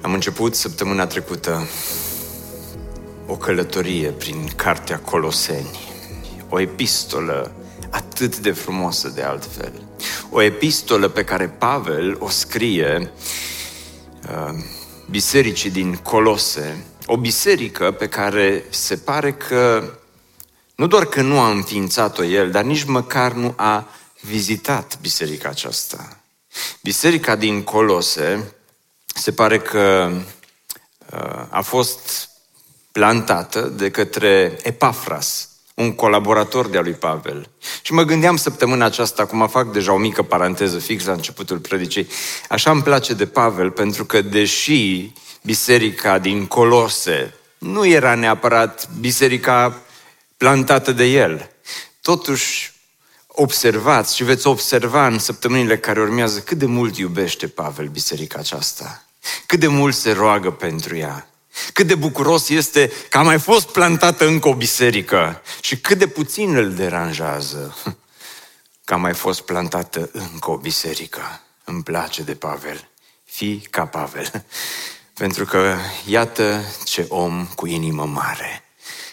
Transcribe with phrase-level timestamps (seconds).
[0.00, 1.68] Am început săptămâna trecută
[3.26, 5.78] o călătorie prin Cartea Coloseni,
[6.48, 7.52] o epistolă
[7.90, 9.72] atât de frumoasă de altfel,
[10.30, 13.10] o epistolă pe care Pavel o scrie
[14.28, 14.64] uh,
[15.10, 19.92] bisericii din Colose, o biserică pe care se pare că
[20.74, 23.88] nu doar că nu a înființat-o el, dar nici măcar nu a
[24.20, 26.20] vizitat biserica aceasta.
[26.82, 28.52] Biserica din Colose
[29.18, 30.10] se pare că
[31.12, 32.28] uh, a fost
[32.92, 37.50] plantată de către Epafras, un colaborator de-a lui Pavel.
[37.82, 42.08] Și mă gândeam săptămâna aceasta, acum fac deja o mică paranteză fix la începutul predicii,
[42.48, 49.82] așa îmi place de Pavel, pentru că deși biserica din Colose nu era neapărat biserica
[50.36, 51.50] plantată de el,
[52.00, 52.72] totuși
[53.26, 59.07] observați și veți observa în săptămânile care urmează cât de mult iubește Pavel biserica aceasta.
[59.46, 61.28] Cât de mult se roagă pentru ea.
[61.72, 66.06] Cât de bucuros este că a mai fost plantată încă o biserică și cât de
[66.06, 67.76] puțin îl deranjează
[68.84, 71.40] că a mai fost plantată încă o biserică.
[71.64, 72.88] Îmi place de Pavel.
[73.24, 74.30] Fii ca Pavel.
[75.14, 75.76] Pentru că
[76.06, 78.62] iată ce om cu inimă mare,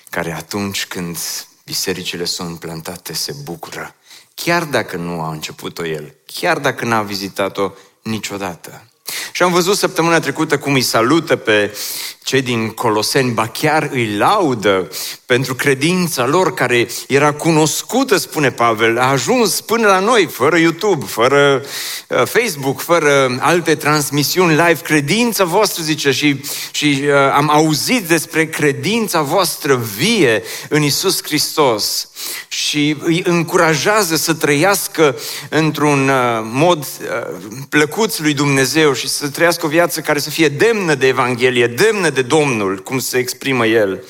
[0.10, 1.18] care atunci când
[1.66, 3.96] bisericile sunt plantate se bucură,
[4.34, 8.90] chiar dacă nu a început-o el, chiar dacă n-a vizitat-o niciodată.
[9.36, 11.78] Și am văzut săptămâna trecută cum îi salută pe
[12.24, 14.92] cei din Coloseni, ba chiar îi laudă
[15.26, 21.06] pentru credința lor care era cunoscută, spune Pavel, a ajuns până la noi, fără YouTube,
[21.06, 21.64] fără
[22.08, 24.80] uh, Facebook, fără alte transmisiuni live.
[24.84, 26.42] Credința voastră, zice, și,
[26.72, 32.10] și uh, am auzit despre credința voastră vie în Isus Hristos
[32.48, 35.16] și îi încurajează să trăiască
[35.50, 37.38] într-un uh, mod uh,
[37.70, 42.10] plăcut lui Dumnezeu și să trăiască o viață care să fie demnă de Evanghelie, demnă
[42.10, 44.04] de Domnul, cum se exprimă el.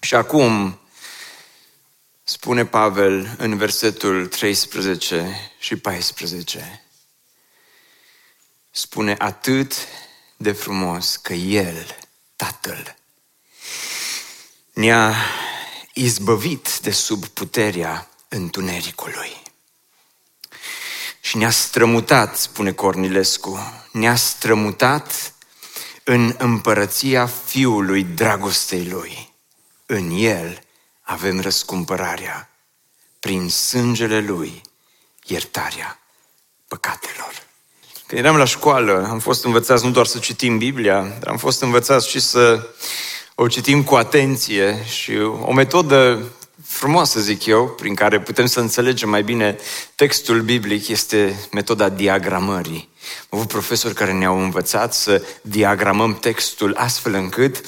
[0.00, 0.78] Și acum,
[2.24, 6.84] spune Pavel în versetul 13 și 14,
[8.70, 9.74] spune atât
[10.36, 11.98] de frumos că El,
[12.36, 12.96] Tatăl,
[14.72, 15.14] ne-a
[15.94, 19.41] izbăvit de sub puterea întunericului.
[21.24, 23.58] Și ne-a strămutat, spune Cornilescu,
[23.92, 25.34] ne-a strămutat
[26.04, 29.34] în împărăția Fiului dragostei Lui.
[29.86, 30.62] În El
[31.02, 32.50] avem răscumpărarea,
[33.20, 34.62] prin sângele Lui,
[35.24, 35.98] iertarea
[36.68, 37.46] păcatelor.
[38.06, 41.62] Când eram la școală, am fost învățați nu doar să citim Biblia, dar am fost
[41.62, 42.68] învățați și să
[43.34, 46.30] o citim cu atenție și o metodă
[46.72, 49.56] frumoasă, zic eu, prin care putem să înțelegem mai bine
[49.94, 52.88] textul biblic este metoda diagramării.
[53.30, 57.60] Am avut profesori care ne-au învățat să diagramăm textul astfel încât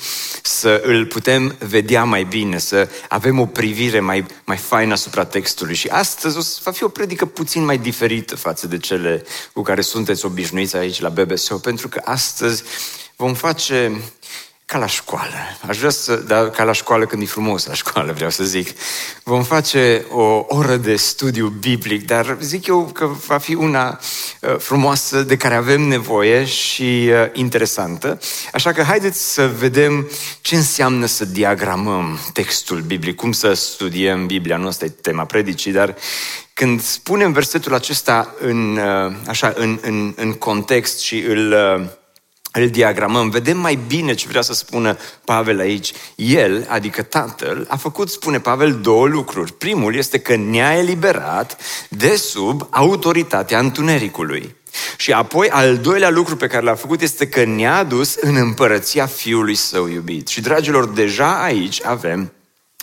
[0.42, 5.75] să îl putem vedea mai bine, să avem o privire mai, mai faină asupra textului.
[5.75, 9.62] Și astăzi o să va fi o predică puțin mai diferită față de cele cu
[9.62, 12.62] care sunteți obișnuiți aici la BBSO, pentru că astăzi
[13.16, 14.00] vom face
[14.67, 15.35] ca la școală.
[15.69, 18.69] Aș vrea să, da, ca la școală când e frumos la școală, vreau să zic.
[19.23, 24.01] Vom face o oră de studiu biblic, dar zic eu că va fi una
[24.41, 28.19] uh, frumoasă de care avem nevoie și uh, interesantă.
[28.53, 30.11] Așa că haideți să vedem
[30.41, 34.57] ce înseamnă să diagramăm textul biblic, cum să studiem Biblia.
[34.57, 35.95] Nu asta e tema predicii, dar
[36.55, 41.87] când spunem versetul acesta în, uh, așa, în, în, în context și îl uh,
[42.60, 45.92] îl diagramăm, vedem mai bine ce vrea să spună Pavel aici.
[46.15, 49.53] El, adică Tatăl, a făcut, spune Pavel, două lucruri.
[49.53, 54.56] Primul este că ne-a eliberat de sub autoritatea întunericului.
[54.97, 59.07] Și apoi, al doilea lucru pe care l-a făcut este că ne-a adus în împărăția
[59.07, 60.28] Fiului Său iubit.
[60.28, 62.33] Și, dragilor, deja aici avem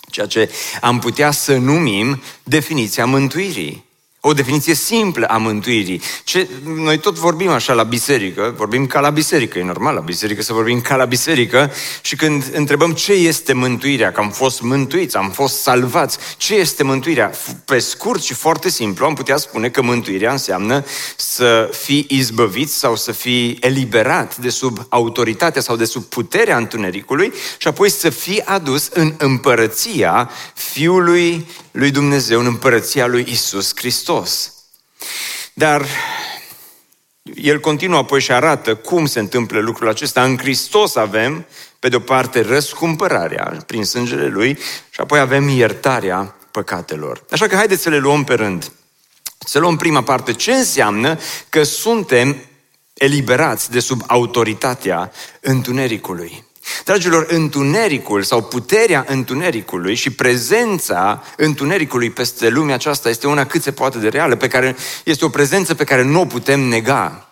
[0.09, 0.49] ceea ce
[0.81, 3.89] am putea să numim definiția mântuirii.
[4.23, 6.01] O definiție simplă a mântuirii.
[6.23, 10.41] Ce, noi tot vorbim așa la biserică, vorbim ca la biserică, e normal la biserică
[10.41, 11.71] să vorbim ca la biserică
[12.01, 16.83] și când întrebăm ce este mântuirea, că am fost mântuiți, am fost salvați, ce este
[16.83, 17.31] mântuirea?
[17.65, 20.85] Pe scurt și foarte simplu am putea spune că mântuirea înseamnă
[21.15, 27.33] să fii izbăvit sau să fii eliberat de sub autoritatea sau de sub puterea întunericului
[27.57, 34.09] și apoi să fii adus în împărăția Fiului lui Dumnezeu, în împărăția lui Isus Hristos.
[35.53, 35.85] Dar
[37.35, 40.23] el continuă apoi și arată cum se întâmplă lucrul acesta.
[40.23, 41.45] În Hristos avem,
[41.79, 44.57] pe de o parte, răscumpărarea prin sângele Lui
[44.89, 47.23] și apoi avem iertarea păcatelor.
[47.29, 48.71] Așa că haideți să le luăm pe rând.
[49.37, 50.33] Să luăm prima parte.
[50.33, 51.19] Ce înseamnă
[51.49, 52.35] că suntem
[52.93, 56.49] eliberați de sub autoritatea întunericului?
[56.85, 63.71] Dragilor, întunericul sau puterea întunericului și prezența întunericului peste lumea aceasta este una cât se
[63.71, 67.30] poate de reală, pe care este o prezență pe care nu o putem nega.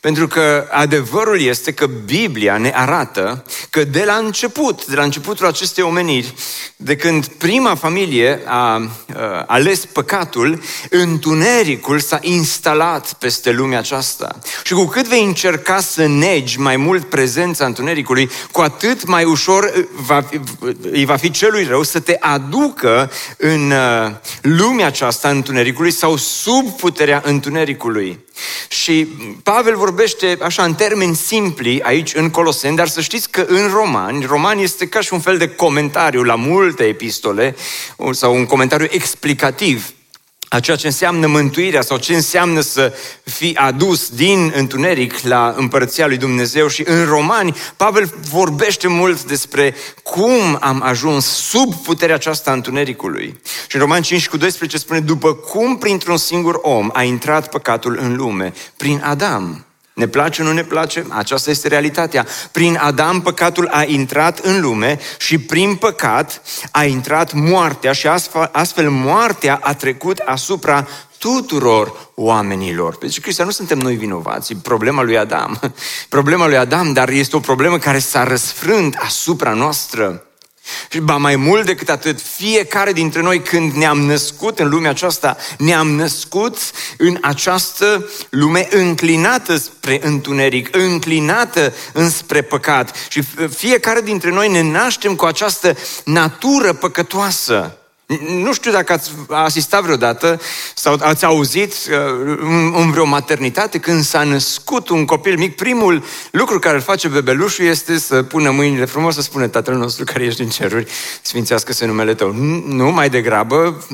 [0.00, 5.46] Pentru că adevărul este că Biblia ne arată că de la început, de la începutul
[5.46, 6.34] acestei omeniri,
[6.76, 14.38] de când prima familie a, a ales păcatul, întunericul s-a instalat peste lumea aceasta.
[14.64, 19.88] Și cu cât vei încerca să negi mai mult prezența întunericului, cu atât mai ușor
[19.94, 20.28] va,
[20.90, 23.72] îi va fi celui rău să te aducă în
[24.40, 28.24] lumea aceasta întunericului sau sub puterea întunericului.
[28.68, 29.08] Și
[29.42, 34.24] Pavel vorbește așa în termeni simpli aici în Coloseni, dar să știți că în Romani,
[34.24, 37.56] Romani este ca și un fel de comentariu la multe epistole
[38.10, 39.92] sau un comentariu explicativ
[40.48, 42.92] a ceea ce înseamnă mântuirea sau ce înseamnă să
[43.24, 49.74] fii adus din întuneric la împărăția lui Dumnezeu și în Romani Pavel vorbește mult despre
[50.02, 53.40] cum am ajuns sub puterea aceasta a întunericului.
[53.66, 57.98] Și în Romani 5 cu 12 spune, după cum printr-un singur om a intrat păcatul
[58.00, 59.64] în lume, prin Adam.
[59.94, 61.06] Ne place, nu ne place?
[61.08, 62.26] Aceasta este realitatea.
[62.52, 68.08] Prin Adam păcatul a intrat în lume și prin păcat a intrat moartea și
[68.52, 70.88] astfel moartea a trecut asupra
[71.18, 72.96] tuturor oamenilor.
[72.96, 75.60] Deci, Cristian, nu suntem noi vinovați, problema lui Adam.
[76.08, 80.26] Problema lui Adam, dar este o problemă care s-a răsfrânt asupra noastră.
[80.90, 85.36] Și ba mai mult decât atât, fiecare dintre noi când ne-am născut în lumea aceasta,
[85.58, 86.58] ne-am născut
[86.96, 92.96] în această lume înclinată spre întuneric, înclinată înspre păcat.
[93.08, 93.22] Și
[93.56, 97.78] fiecare dintre noi ne naștem cu această natură păcătoasă.
[98.20, 100.40] Nu știu dacă ați asistat vreodată
[100.74, 102.38] sau ați auzit uh,
[102.74, 107.64] în vreo maternitate când s-a născut un copil mic, primul lucru care îl face bebelușul
[107.64, 110.90] este să pună mâinile frumos, să spune Tatăl nostru care ești în ceruri,
[111.22, 112.32] sfințească-se numele tău.
[112.66, 113.84] Nu, mai degrabă,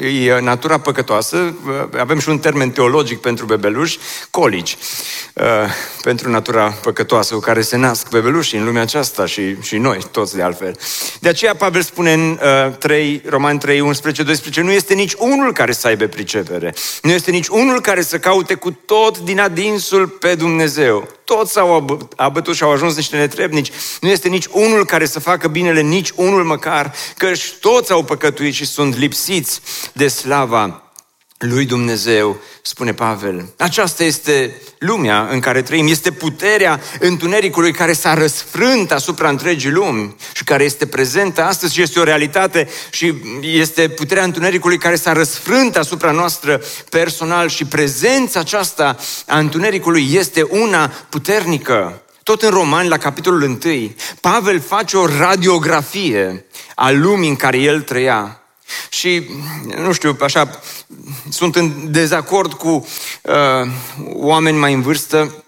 [0.00, 3.98] uh, e natura păcătoasă, uh, avem și un termen teologic pentru bebeluși,
[4.30, 4.76] colici,
[6.02, 10.36] pentru natura păcătoasă cu care se nasc bebelușii în lumea aceasta și, și noi, toți
[10.36, 10.78] de altfel.
[11.20, 12.38] De aceea Pavel spune în
[12.78, 16.74] 3 3, Roman 3, 11, 12, nu este nici unul care să aibă pricepere.
[17.02, 21.08] Nu este nici unul care să caute cu tot din adinsul pe Dumnezeu.
[21.24, 23.70] Toți s-au abătut și au ajuns niște netrebnici.
[24.00, 28.54] Nu este nici unul care să facă binele, nici unul măcar, căci toți au păcătuit
[28.54, 29.60] și sunt lipsiți
[29.92, 30.83] de slava
[31.38, 33.48] lui Dumnezeu, spune Pavel.
[33.58, 40.16] Aceasta este lumea în care trăim, este puterea întunericului care s-a răsfrânt asupra întregii lumi
[40.34, 45.12] și care este prezentă astăzi și este o realitate și este puterea întunericului care s-a
[45.12, 46.60] răsfrânt asupra noastră
[46.90, 48.96] personal și prezența aceasta
[49.26, 52.02] a întunericului este una puternică.
[52.22, 53.58] Tot în Romani, la capitolul 1,
[54.20, 56.44] Pavel face o radiografie
[56.74, 58.43] a lumii în care el trăia.
[58.88, 59.30] Și,
[59.76, 60.60] nu știu, așa,
[61.28, 62.86] sunt în dezacord cu
[63.22, 63.70] uh,
[64.12, 65.43] oameni mai în vârstă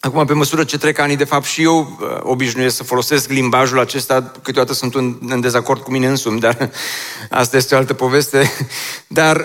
[0.00, 3.78] Acum, pe măsură ce trec ani, de fapt, și eu uh, obișnuiesc să folosesc limbajul
[3.78, 6.70] acesta, câteodată sunt în, în dezacord cu mine însumi, dar
[7.30, 8.50] asta este o altă poveste.
[9.06, 9.44] Dar uh,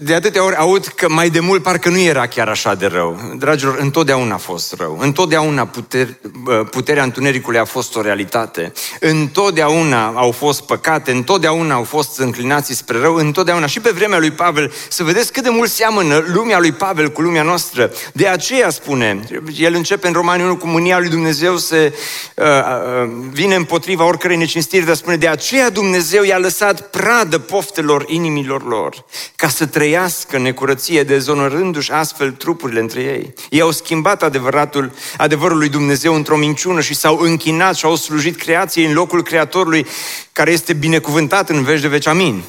[0.00, 3.20] de atâtea ori aud că mai de mult parcă nu era chiar așa de rău.
[3.38, 4.98] Dragilor, întotdeauna a fost rău.
[5.00, 6.08] Întotdeauna puter,
[6.46, 8.72] uh, puterea întunericului a fost o realitate.
[9.00, 13.66] Întotdeauna au fost păcate, întotdeauna au fost înclinații spre rău, întotdeauna.
[13.66, 17.20] Și pe vremea lui Pavel, să vedeți cât de mult seamănă lumea lui Pavel cu
[17.20, 17.90] lumea noastră.
[18.12, 19.20] De aceea spune,
[19.56, 21.94] el începe începe în Romani 1 cu mânia lui Dumnezeu se
[22.36, 28.04] uh, uh, vine împotriva oricărei necinstiri, dar spune de aceea Dumnezeu i-a lăsat pradă poftelor
[28.08, 29.04] inimilor lor,
[29.36, 33.34] ca să trăiască necurăție, dezonorându-și astfel trupurile între ei.
[33.50, 38.36] Ei au schimbat adevăratul, adevărul lui Dumnezeu într-o minciună și s-au închinat și au slujit
[38.36, 39.86] creației în locul Creatorului,
[40.32, 42.06] care este binecuvântat în veci de veci.
[42.06, 42.42] Amin.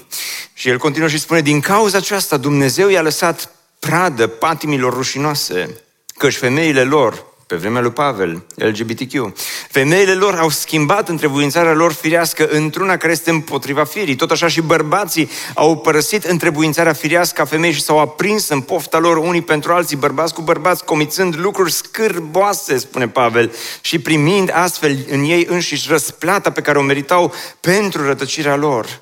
[0.54, 5.78] Și el continuă și spune, din cauza aceasta Dumnezeu i-a lăsat pradă patimilor rușinoase,
[6.18, 9.34] căci femeile lor pe vremea lui Pavel, LGBTQ.
[9.70, 14.16] Femeile lor au schimbat întrebuințarea lor firească într-una care este împotriva firii.
[14.16, 19.00] Tot așa și bărbații au părăsit întrebuințarea firească a femei și s-au aprins în pofta
[19.00, 24.98] lor unii pentru alții, bărbați cu bărbați, comițând lucruri scârboase, spune Pavel, și primind astfel
[25.10, 29.02] în ei înșiși răsplata pe care o meritau pentru rătăcirea lor.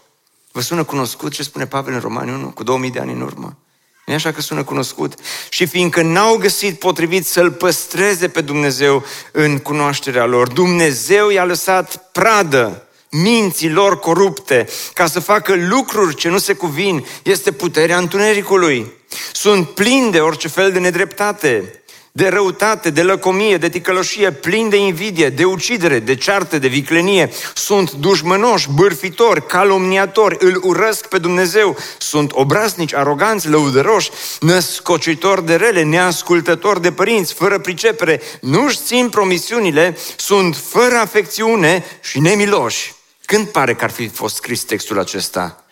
[0.52, 3.58] Vă sună cunoscut ce spune Pavel în Romani 1 cu 2000 de ani în urmă?
[4.06, 5.14] Nu așa că sună cunoscut?
[5.50, 12.12] Și fiindcă n-au găsit potrivit să-L păstreze pe Dumnezeu în cunoașterea lor, Dumnezeu i-a lăsat
[12.12, 17.06] pradă minții lor corupte ca să facă lucruri ce nu se cuvin.
[17.24, 18.92] Este puterea întunericului.
[19.32, 21.81] Sunt plini de orice fel de nedreptate
[22.12, 27.32] de răutate, de lăcomie, de ticăloșie, plin de invidie, de ucidere, de ceartă, de viclenie.
[27.56, 31.78] Sunt dușmănoși, bârfitori, calomniatori, îl urăsc pe Dumnezeu.
[31.98, 39.98] Sunt obraznici, aroganți, lăudăroși, născocitori de rele, neascultători de părinți, fără pricepere, nu-și țin promisiunile,
[40.16, 42.94] sunt fără afecțiune și nemiloși.
[43.26, 45.66] Când pare că ar fi fost scris textul acesta?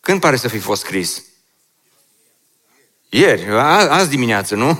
[0.00, 1.22] Când pare să fi fost scris?
[3.14, 3.46] Ieri,
[3.88, 4.78] azi dimineață, nu?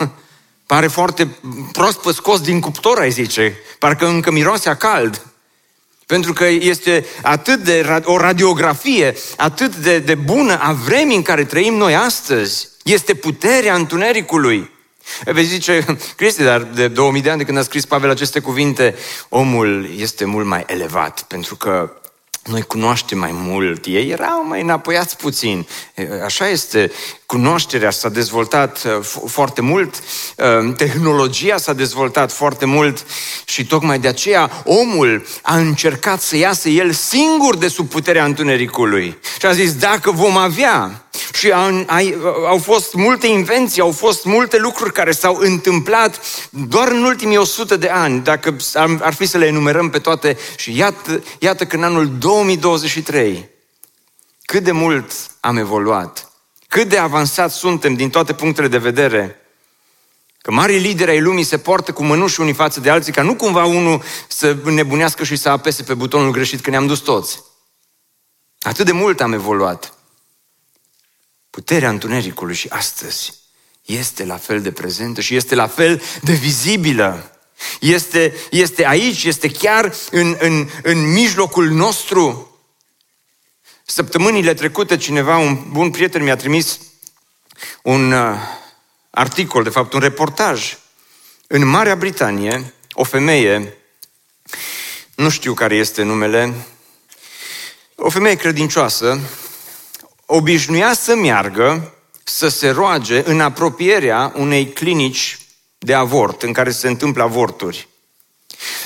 [0.67, 1.29] Pare foarte
[1.73, 3.57] prost scos din cuptor, ai zice.
[3.79, 5.27] Parcă încă miroase a cald.
[6.07, 11.45] Pentru că este atât de o radiografie, atât de, de bună a vremii în care
[11.45, 12.69] trăim noi astăzi.
[12.85, 14.71] Este puterea întunericului.
[15.25, 15.85] Vezi zice,
[16.17, 18.95] Cristi, dar de 2000 de ani de când a scris Pavel aceste cuvinte,
[19.29, 21.93] omul este mult mai elevat, pentru că
[22.43, 25.67] noi cunoaștem mai mult, ei erau mai înapoiați puțin.
[26.25, 26.93] Așa este,
[27.33, 33.07] cunoașterea s-a dezvoltat uh, foarte mult, uh, tehnologia s-a dezvoltat foarte mult
[33.45, 39.19] și tocmai de aceea omul a încercat să iasă el singur de sub puterea întunericului.
[39.39, 41.87] Și a zis, dacă vom avea și au,
[42.47, 46.21] au fost multe invenții, au fost multe lucruri care s-au întâmplat
[46.51, 48.57] doar în ultimii 100 de ani, dacă
[49.01, 50.37] ar fi să le enumerăm pe toate.
[50.57, 53.49] Și iată, iată că în anul 2023,
[54.43, 56.32] cât de mult am evoluat,
[56.73, 59.37] cât de avansat suntem din toate punctele de vedere,
[60.43, 63.35] Că mari lideri ai lumii se poartă cu mănuși unii față de alții, ca nu
[63.35, 67.43] cumva unul să nebunească și să apese pe butonul greșit, că ne-am dus toți.
[68.61, 69.95] Atât de mult am evoluat.
[71.51, 73.35] Puterea întunericului și astăzi
[73.83, 77.41] este la fel de prezentă și este la fel de vizibilă.
[77.81, 82.52] Este, este aici, este chiar în, în, în mijlocul nostru.
[83.85, 86.79] Săptămânile trecute, cineva, un bun prieten mi-a trimis
[87.83, 88.37] un uh,
[89.11, 90.79] articol, de fapt un reportaj.
[91.47, 93.77] În Marea Britanie, o femeie,
[95.15, 96.55] nu știu care este numele,
[97.97, 99.21] o femeie credincioasă,
[100.27, 105.39] obișnuia să meargă, să se roage în apropierea unei clinici
[105.79, 107.89] de avort, în care se întâmplă avorturi.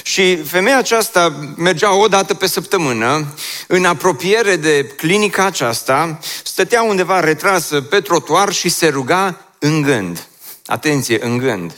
[0.02, 3.34] Și femeia aceasta mergea o dată pe săptămână,
[3.66, 10.26] în apropiere de clinica aceasta, stătea undeva retrasă pe trotuar și se ruga în gând.
[10.66, 11.72] Atenție, în gând.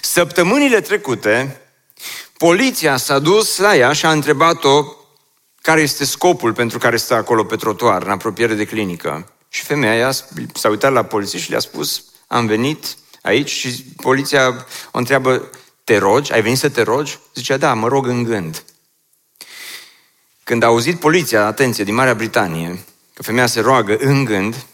[0.00, 1.60] Săptămânile trecute,
[2.38, 4.84] poliția s-a dus la ea și a întrebat-o
[5.62, 9.32] care este scopul pentru care stă acolo pe trotuar, în apropiere de clinică.
[9.48, 10.10] Și femeia
[10.54, 15.48] s-a uitat la poliție și le-a spus, am venit aici și poliția o întreabă, te
[15.94, 16.32] rogi?
[16.32, 17.18] Ai venit să te rogi?
[17.34, 18.64] Zicea, da, mă rog în gând.
[20.44, 24.66] Când a auzit poliția, atenție, din Marea Britanie, că femeia se roagă în gând,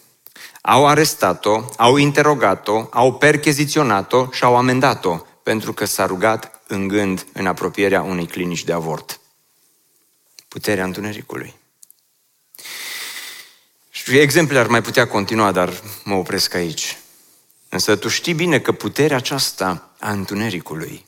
[0.62, 7.26] au arestat-o, au interogat-o, au percheziționat-o și au amendat-o pentru că s-a rugat în gând
[7.32, 9.20] în apropierea unei clinici de avort
[10.52, 11.54] puterea întunericului.
[13.90, 16.98] Și exemplele ar mai putea continua, dar mă opresc aici.
[17.72, 21.04] Însă tu știi bine că puterea aceasta a întunericului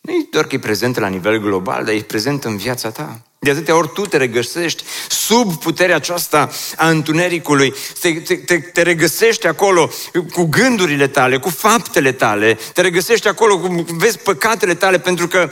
[0.00, 3.20] nu e doar că e prezentă la nivel global, dar e prezentă în viața ta.
[3.38, 8.82] De atâtea ori tu te regăsești sub puterea aceasta a întunericului, te, te, te, te
[8.82, 9.90] regăsești acolo
[10.32, 15.50] cu gândurile tale, cu faptele tale, te regăsești acolo cu, vezi păcatele tale, pentru că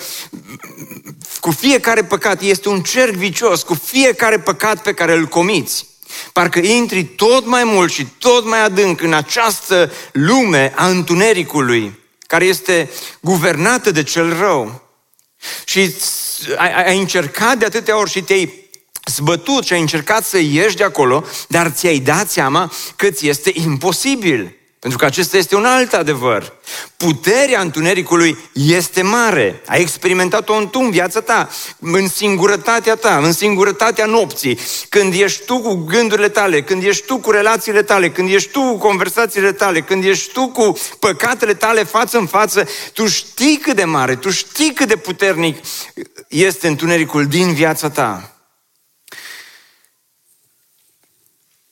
[1.41, 5.87] cu fiecare păcat este un cerc vicios, cu fiecare păcat pe care îl comiți.
[6.33, 12.45] Parcă intri tot mai mult și tot mai adânc în această lume a întunericului, care
[12.45, 14.83] este guvernată de cel rău.
[15.65, 15.95] Și
[16.57, 18.71] ai, ai încercat de atâtea ori și te-ai
[19.05, 23.51] zbătut și ai încercat să ieși de acolo, dar ți-ai dat seama că ți este
[23.55, 24.58] imposibil.
[24.79, 26.53] Pentru că acesta este un alt adevăr.
[26.97, 29.63] Puterea întunericului este mare.
[29.67, 31.49] Ai experimentat-o în tu, în viața ta,
[31.81, 34.59] în singurătatea ta, în singurătatea nopții,
[34.89, 38.61] când ești tu cu gândurile tale, când ești tu cu relațiile tale, când ești tu
[38.61, 43.77] cu conversațiile tale, când ești tu cu păcatele tale față în față, tu știi cât
[43.77, 45.65] de mare, tu știi cât de puternic
[46.29, 48.33] este întunericul din viața ta.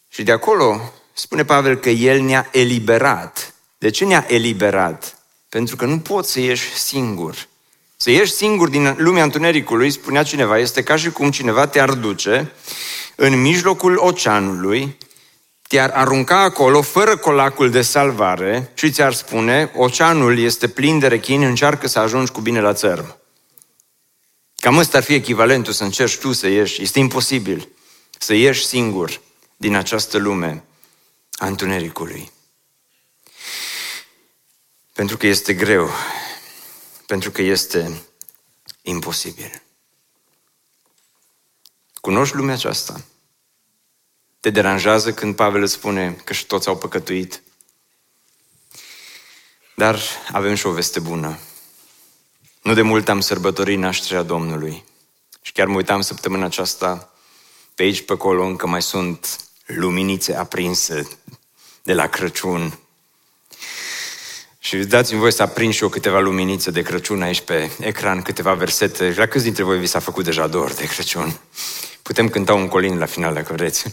[0.09, 3.55] Și de acolo spune Pavel că El ne-a eliberat.
[3.79, 5.19] De ce ne-a eliberat?
[5.49, 7.49] Pentru că nu poți să ieși singur.
[7.97, 12.53] Să ieși singur din lumea întunericului, spunea cineva, este ca și cum cineva te-ar duce
[13.15, 14.97] în mijlocul oceanului,
[15.69, 21.45] te-ar arunca acolo fără colacul de salvare și ți-ar spune, oceanul este plin de rechini,
[21.45, 23.17] încearcă să ajungi cu bine la țărm.
[24.57, 26.83] Cam ăsta ar fi echivalentul să încerci tu să ieși.
[26.83, 27.69] Este imposibil
[28.19, 29.21] să ieși singur
[29.57, 30.65] din această lume
[31.37, 32.33] a întunericului.
[34.93, 35.91] Pentru că este greu,
[37.07, 38.03] pentru că este
[38.83, 39.63] imposibil.
[42.01, 43.05] Cunoști lumea aceasta?
[44.41, 47.43] Te deranjează când Pavel îți spune că și toți au păcătuit?
[49.75, 50.01] Dar
[50.33, 51.39] avem și o veste bună.
[52.63, 54.85] Nu de mult am sărbătorit nașterea Domnului.
[55.41, 57.13] Și chiar mă uitam săptămâna aceasta,
[57.75, 61.09] pe aici, pe acolo, încă mai sunt luminițe aprinse
[61.83, 62.79] de la Crăciun.
[64.59, 68.55] Și dați-mi voi să aprind și eu câteva luminițe de Crăciun aici pe ecran, câteva
[68.55, 69.15] versete.
[69.17, 71.41] La câți dintre voi vi s-a făcut deja dor de Crăciun?
[72.03, 73.85] Putem cânta un colin la final dacă vreți.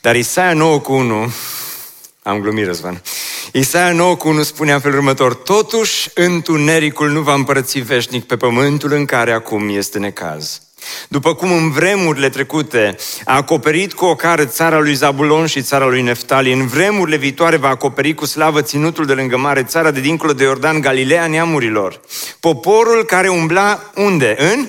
[0.00, 1.32] Dar Isaia 9 cu 1,
[2.22, 3.02] am glumit Răzvan,
[3.52, 8.36] Isaia 9 cu 1 spune în felul următor, Totuși întunericul nu va împărăți veșnic pe
[8.36, 10.60] pământul în care acum este necaz.
[11.08, 15.86] După cum în vremurile trecute a acoperit cu o cară țara lui Zabulon și țara
[15.86, 20.00] lui Neftali, în vremurile viitoare va acoperi cu slavă ținutul de lângă mare, țara de
[20.00, 22.00] dincolo de Iordan, Galileea neamurilor.
[22.40, 24.36] Poporul care umbla unde?
[24.38, 24.66] În?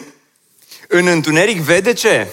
[0.88, 2.28] În întuneric vede ce?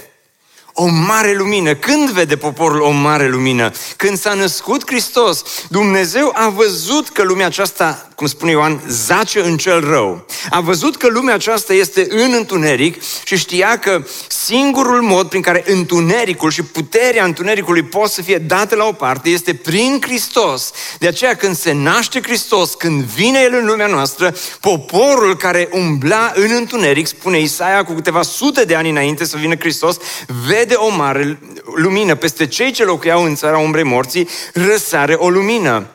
[0.80, 1.74] o mare lumină.
[1.74, 3.72] Când vede poporul o mare lumină?
[3.96, 9.56] Când s-a născut Hristos, Dumnezeu a văzut că lumea aceasta, cum spune Ioan, zace în
[9.56, 10.26] cel rău.
[10.50, 15.64] A văzut că lumea aceasta este în întuneric și știa că singurul mod prin care
[15.66, 20.72] întunericul și puterea întunericului pot să fie date la o parte este prin Hristos.
[20.98, 26.32] De aceea când se naște Hristos, când vine El în lumea noastră, poporul care umbla
[26.34, 29.96] în întuneric, spune Isaia cu câteva sute de ani înainte să vină Hristos,
[30.46, 31.38] vede vede o mare
[31.74, 32.14] lumină.
[32.14, 35.86] Peste cei ce locuiau în țara umbrei morții, răsare o lumină.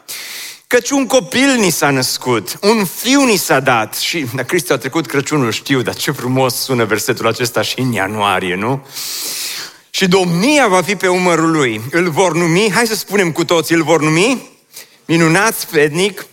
[0.74, 3.96] Căci un copil ni s-a născut, un fiu ni s-a dat.
[3.96, 7.92] Și la Cristi a trecut Crăciunul, știu, dar ce frumos sună versetul acesta și în
[7.92, 8.86] ianuarie, nu?
[9.90, 11.82] Și domnia va fi pe umărul lui.
[11.92, 14.50] Îl vor numi, hai să spunem cu toți, îl vor numi
[15.06, 16.26] minunat, sfednic,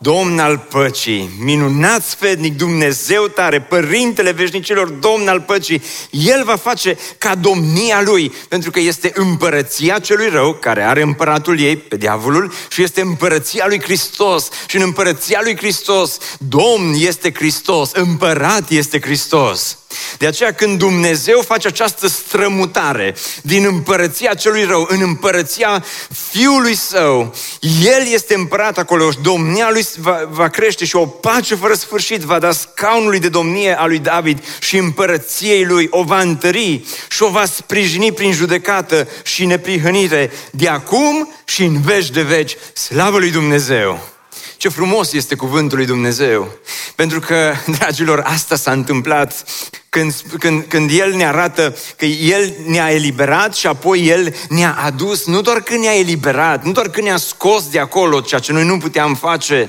[0.00, 6.98] Domn al păcii, minunat sfednic, Dumnezeu tare, Părintele veșnicilor, Domn al păcii, El va face
[7.18, 12.52] ca domnia Lui, pentru că este împărăția celui rău, care are împăratul ei, pe diavolul,
[12.68, 14.48] și este împărăția lui Hristos.
[14.66, 19.78] Și în împărăția lui Hristos, Domn este Hristos, împărat este Hristos.
[20.18, 25.84] De aceea când Dumnezeu face această strămutare din împărăția celui rău în împărăția
[26.30, 27.34] Fiului Său,
[27.82, 32.38] El este împărat acolo, domnia Lui va, va crește și o pace fără sfârșit va
[32.38, 37.28] da scaunului de domnie a lui David și împărăției Lui o va întări și o
[37.28, 42.56] va sprijini prin judecată și neprihănire de acum și în veci de veci.
[42.72, 44.17] Slavă lui Dumnezeu!
[44.58, 46.48] Ce frumos este cuvântul lui Dumnezeu.
[46.94, 49.44] Pentru că, dragilor, asta s-a întâmplat
[49.88, 55.26] când, când, când El ne arată că El ne-a eliberat și apoi El ne-a adus,
[55.26, 58.64] nu doar când ne-a eliberat, nu doar când ne-a scos de acolo ceea ce noi
[58.64, 59.68] nu puteam face,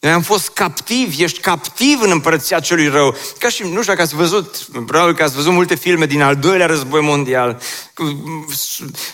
[0.00, 3.16] noi am fost captivi, ești captiv în împărăția celui rău.
[3.38, 4.56] Ca și, nu știu dacă ați văzut,
[4.86, 7.60] probabil că ați văzut multe filme din al doilea război mondial,
[7.94, 8.16] cu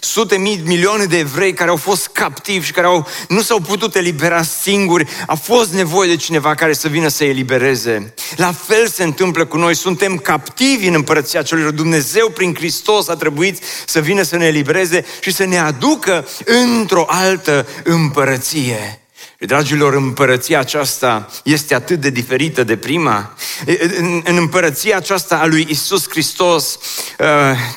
[0.01, 3.95] sute mii, milioane de evrei care au fost captivi și care au, nu s-au putut
[3.95, 5.07] elibera singuri.
[5.27, 8.15] A fost nevoie de cineva care să vină să elibereze.
[8.37, 11.73] La fel se întâmplă cu noi, suntem captivi în împărăția celui rău.
[11.73, 17.05] Dumnezeu prin Hristos a trebuit să vină să ne elibereze și să ne aducă într-o
[17.09, 18.99] altă împărăție.
[19.47, 23.35] Dragilor, împărăția aceasta este atât de diferită de prima.
[24.25, 26.79] În împărăția aceasta a lui Isus Hristos,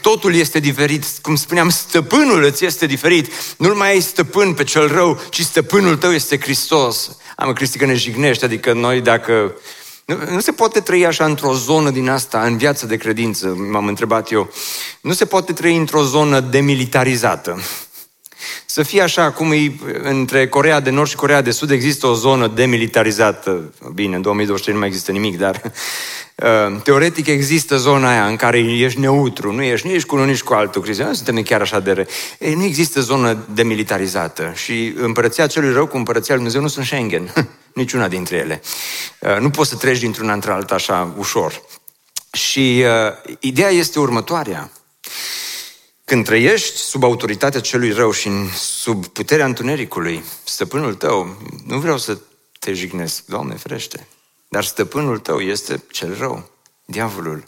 [0.01, 1.06] totul este diferit.
[1.21, 3.32] Cum spuneam, stăpânul îți este diferit.
[3.58, 7.17] Nu mai ai stăpân pe cel rău, ci stăpânul tău este Hristos.
[7.36, 9.56] Am Cristi că ne jignește, adică noi dacă
[10.06, 13.88] nu, nu se poate trăi așa într-o zonă din asta, în viață de credință, m-am
[13.88, 14.53] întrebat eu.
[15.01, 17.62] Nu se poate trăi într-o zonă demilitarizată.
[18.77, 22.13] Să fie așa cum e între Corea de Nord și Corea de Sud există o
[22.13, 23.73] zonă demilitarizată.
[23.93, 25.61] Bine, în 2023 nu mai există nimic, dar
[26.35, 30.41] uh, teoretic există zona aia în care ești neutru, nu ești nici cu unul, nici
[30.41, 30.81] cu altul.
[30.81, 32.07] Cristian, suntem chiar așa de re.
[32.39, 36.85] Ei, nu există zonă demilitarizată și împărăția celui rău cu împărăția lui Dumnezeu nu sunt
[36.85, 37.33] Schengen,
[37.81, 38.61] niciuna dintre ele.
[39.19, 41.61] Uh, nu poți să treci dintr-una într-alta așa ușor.
[42.31, 44.71] Și uh, ideea este următoarea.
[46.08, 52.17] Când trăiești sub autoritatea celui rău și sub puterea întunericului, stăpânul tău, nu vreau să
[52.60, 54.08] te jignesc, Doamne ferește,
[54.48, 56.50] dar stăpânul tău este cel rău,
[56.86, 57.43] diavolul.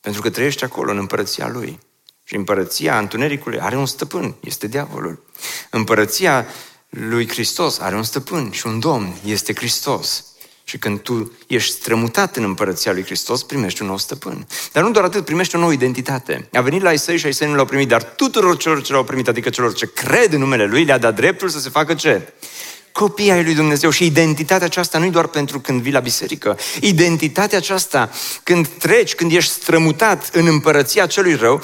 [0.00, 1.78] Pentru că trăiești acolo, în împărăția lui.
[2.24, 5.24] Și împărăția întunericului are un stăpân, este diavolul.
[5.70, 6.46] Împărăția
[6.88, 10.24] lui Hristos are un stăpân și un domn, este Hristos.
[10.68, 14.46] Și când tu ești strămutat în împărăția lui Hristos, primești un nou stăpân.
[14.72, 16.48] Dar nu doar atât, primești o nouă identitate.
[16.52, 19.28] A venit la Isai și Isai nu l-au primit, dar tuturor celor ce l-au primit,
[19.28, 22.32] adică celor ce cred în numele Lui, le-a dat dreptul să se facă ce?
[22.96, 26.58] Copii ai lui Dumnezeu și identitatea aceasta nu e doar pentru când vii la biserică.
[26.80, 28.10] Identitatea aceasta
[28.42, 31.62] când treci, când ești strămutat în împărăția celui rău,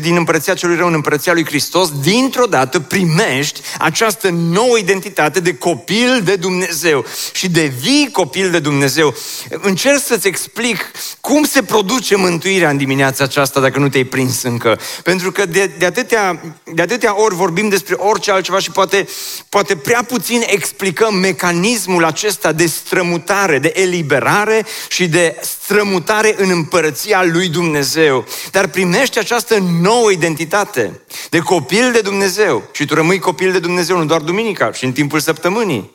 [0.00, 5.54] din împărăția celui rău în împărăția lui Hristos, dintr-o dată primești această nouă identitate de
[5.54, 9.14] copil de Dumnezeu și devii copil de Dumnezeu.
[9.50, 10.90] Încerc să-ți explic
[11.20, 14.78] cum se produce mântuirea în dimineața aceasta dacă nu te-ai prins încă.
[15.02, 16.40] Pentru că de, de, atâtea,
[16.74, 19.08] de atâtea ori vorbim despre orice altceva și poate,
[19.48, 27.24] poate prea puțin explicăm mecanismul acesta de strămutare, de eliberare și de strămutare în împărăția
[27.24, 28.24] lui Dumnezeu.
[28.50, 33.98] Dar primești această nouă identitate de copil de Dumnezeu și tu rămâi copil de Dumnezeu
[33.98, 35.92] nu doar duminica, și în timpul săptămânii.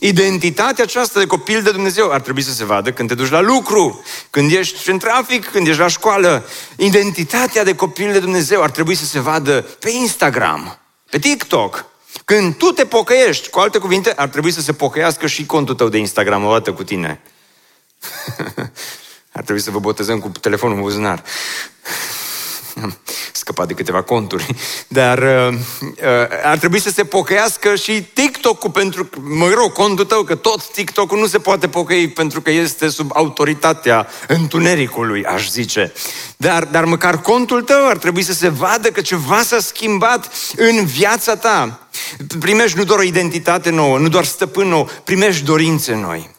[0.00, 3.40] Identitatea aceasta de copil de Dumnezeu ar trebui să se vadă când te duci la
[3.40, 6.48] lucru, când ești în trafic, când ești la școală.
[6.76, 10.78] Identitatea de copil de Dumnezeu ar trebui să se vadă pe Instagram,
[11.10, 11.84] pe TikTok,
[12.24, 15.88] când tu te pocăiești, cu alte cuvinte, ar trebui să se pocăiască și contul tău
[15.88, 17.20] de Instagram o dată cu tine.
[19.36, 21.22] ar trebui să vă botezăm cu telefonul în buzunar.
[22.82, 22.98] Am
[23.32, 24.46] scăpat de câteva conturi.
[24.88, 25.58] Dar uh, uh,
[26.44, 31.18] ar trebui să se pocăiască și TikTok-ul pentru, mă rog, contul tău, că tot TikTok-ul
[31.18, 35.92] nu se poate pocăi pentru că este sub autoritatea întunericului, aș zice.
[36.36, 40.84] Dar, dar măcar contul tău ar trebui să se vadă că ceva s-a schimbat în
[40.84, 41.88] viața ta.
[42.38, 46.30] Primești nu doar o identitate nouă, nu doar stăpân nou, primești dorințe noi.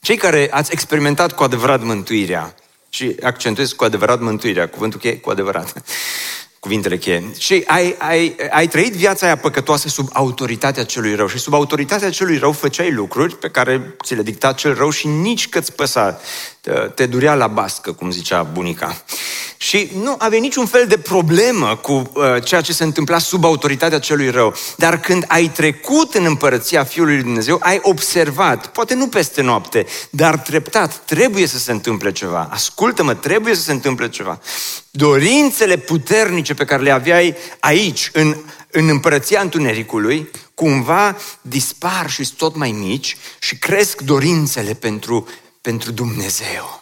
[0.00, 2.54] Cei care ați experimentat cu adevărat mântuirea,
[2.94, 5.82] și accentuez cu adevărat mântuirea, cuvântul cheie cu adevărat,
[6.64, 7.24] cuvintele cheie.
[7.38, 12.10] Și ai, ai, ai trăit viața aia păcătoasă sub autoritatea celui rău și sub autoritatea
[12.10, 16.20] celui rău făceai lucruri pe care ți le dicta cel rău și nici că-ți păsa.
[16.62, 19.02] Te, te durea la bască, cum zicea bunica.
[19.56, 23.98] Și nu avea niciun fel de problemă cu uh, ceea ce se întâmpla sub autoritatea
[23.98, 24.54] celui rău.
[24.76, 29.86] Dar când ai trecut în împărăția Fiului Lui Dumnezeu, ai observat, poate nu peste noapte,
[30.10, 32.48] dar treptat, trebuie să se întâmple ceva.
[32.50, 34.40] Ascultă-mă, trebuie să se întâmple ceva.
[34.90, 38.36] Dorințele puternice pe care le aveai aici, în,
[38.70, 45.28] în împărăția întunericului, cumva dispar și sunt tot mai mici și cresc dorințele pentru,
[45.62, 46.80] pentru Dumnezeu.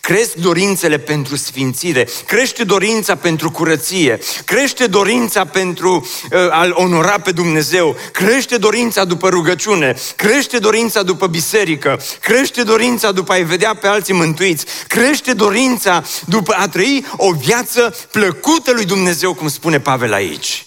[0.00, 5.94] Cresc dorințele pentru sfințire, crește dorința pentru curăție, crește dorința pentru
[6.32, 13.12] uh, a-L onora pe Dumnezeu, crește dorința după rugăciune, crește dorința după biserică, crește dorința
[13.12, 18.84] după a-i vedea pe alții mântuiți, crește dorința după a trăi o viață plăcută lui
[18.84, 20.66] Dumnezeu, cum spune Pavel aici.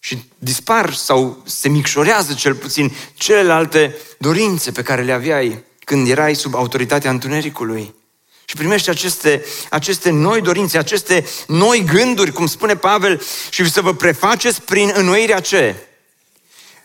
[0.00, 6.34] Și dispar sau se micșorează cel puțin celelalte dorințe pe care le aveai când erai
[6.34, 7.94] sub autoritatea întunericului.
[8.44, 13.94] Și primește aceste, aceste noi dorințe, aceste noi gânduri, cum spune Pavel, și să vă
[13.94, 15.76] prefaceți prin înnoirea ce?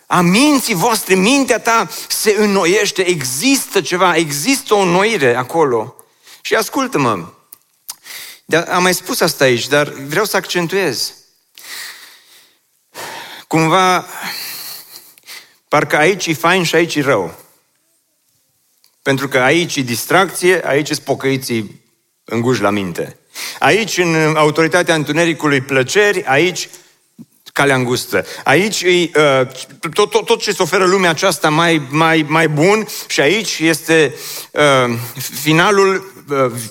[0.08, 5.96] A minții voastre, mintea ta se înnoiește, există ceva, există o înnoire acolo.
[6.42, 7.34] Și ascultă-mă,
[8.68, 11.14] am mai spus asta aici, dar vreau să accentuez.
[13.48, 14.08] Cumva,
[15.68, 17.45] parcă aici e fain și aici e rău.
[19.06, 21.82] Pentru că aici e distracție, aici sunt pocăiții
[22.24, 23.20] înguși la minte.
[23.60, 26.70] Aici, în autoritatea întunericului plăceri, aici
[27.54, 28.26] calea îngustă.
[28.44, 29.48] Aici e uh,
[29.94, 34.16] tot, tot, tot ce se oferă lumea aceasta mai, mai, mai bun și aici este
[34.52, 34.98] uh,
[35.42, 36.15] finalul uh,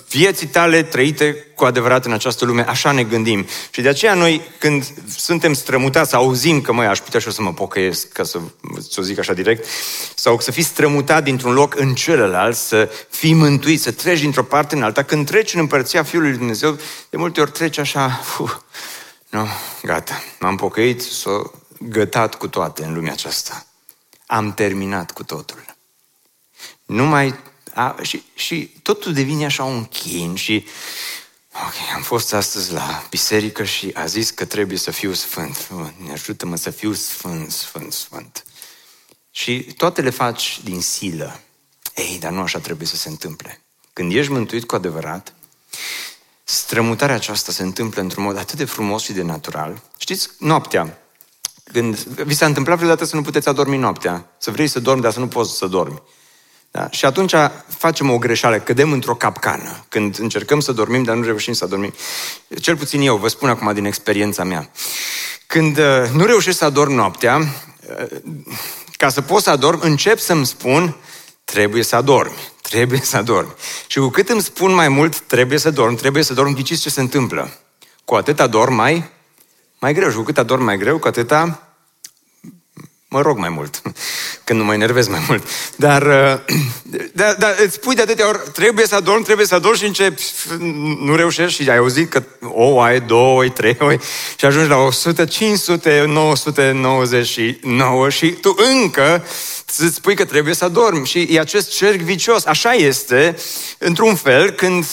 [0.09, 2.67] vieții tale trăite cu adevărat în această lume.
[2.67, 3.45] Așa ne gândim.
[3.69, 4.85] Și de aceea noi, când
[5.17, 8.39] suntem strămutați, auzim că, mai aș putea și eu să mă pocăiesc, ca să,
[8.89, 9.65] să o zic așa direct,
[10.15, 14.75] sau să fii strămutat dintr-un loc în celălalt, să fii mântuit, să treci dintr-o parte
[14.75, 15.03] în alta.
[15.03, 16.77] Când treci în împărția Fiului Lui Dumnezeu,
[17.09, 18.55] de multe ori treci așa, uf,
[19.29, 19.47] nu,
[19.83, 21.41] gata, m-am pocăit, s-o
[21.79, 23.65] gătat cu toate în lumea aceasta.
[24.25, 25.65] Am terminat cu totul.
[26.85, 27.35] Nu mai...
[27.75, 30.65] A, și, și totul devine așa un chin și...
[31.65, 35.67] Ok, am fost astăzi la biserică și a zis că trebuie să fiu sfânt.
[35.97, 38.43] Ne ajută-mă să fiu sfânt, sfânt, sfânt.
[39.31, 41.39] Și toate le faci din silă.
[41.95, 43.61] Ei, dar nu așa trebuie să se întâmple.
[43.93, 45.33] Când ești mântuit cu adevărat,
[46.43, 49.81] strămutarea aceasta se întâmplă într-un mod atât de frumos și de natural.
[49.97, 50.97] Știți, noaptea,
[51.63, 55.11] când vi s-a întâmplat vreodată să nu puteți adormi noaptea, să vrei să dormi, dar
[55.11, 56.01] să nu poți să dormi.
[56.75, 56.87] Da?
[56.89, 57.33] Și atunci
[57.67, 61.93] facem o greșeală, cădem într-o capcană, când încercăm să dormim, dar nu reușim să dormim.
[62.61, 64.69] Cel puțin eu, vă spun acum din experiența mea.
[65.47, 68.05] Când uh, nu reușesc să adorm noaptea, uh,
[68.91, 70.95] ca să pot să adorm, încep să-mi spun,
[71.43, 73.53] trebuie să adormi, trebuie să adormi.
[73.87, 76.89] Și cu cât îmi spun mai mult, trebuie să dorm, trebuie să dorm, ghiciți ce
[76.89, 77.51] se întâmplă.
[78.05, 79.09] Cu atât adorm mai,
[79.79, 81.74] mai greu și cu cât adorm mai greu, cu atâta
[83.15, 83.81] mă rog mai mult,
[84.43, 85.47] când nu mă enervez mai mult.
[85.75, 86.03] Dar,
[87.13, 90.21] dar, dar îți spui de atâtea ori, trebuie să adorm, trebuie să adorm și începi,
[90.99, 93.99] nu reușești și ai auzit că o ai, două, ai, trei, oi,
[94.35, 99.25] și ajungi la 100, 500, 999 și tu încă
[99.77, 101.05] îți spui că trebuie să adormi.
[101.05, 102.45] Și e acest cerc vicios.
[102.45, 103.37] Așa este,
[103.77, 104.85] într-un fel, când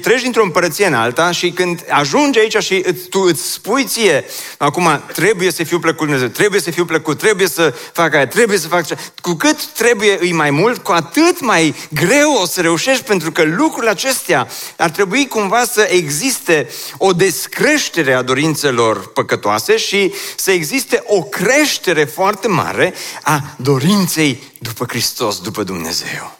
[0.00, 4.24] treci dintr-o împărăție în alta și când ajungi aici și îți, tu îți spui ție,
[4.58, 8.58] acum trebuie să fiu plăcut Dumnezeu, trebuie să fiu plăcut, trebuie să fac aia, trebuie
[8.58, 8.96] să fac ce.
[9.20, 13.42] Cu cât trebuie îi mai mult, cu atât mai greu o să reușești, pentru că
[13.42, 21.02] lucrurile acestea ar trebui cumva să existe o descreștere a dorințelor păcătoase și să existe
[21.06, 26.38] o creștere foarte mare a dorinței după Hristos, după Dumnezeu.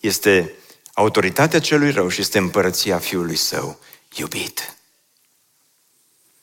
[0.00, 0.52] Este
[0.98, 3.78] autoritatea celui rău și este împărăția Fiului Său
[4.14, 4.76] iubit.